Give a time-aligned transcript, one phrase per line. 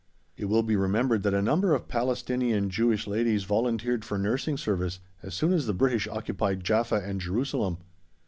[0.35, 4.99] It will be remembered that a number of Palestinian Jewish ladies volunteered for Nursing Service
[5.21, 7.77] as soon as the British occupied Jaffa and Jerusalem.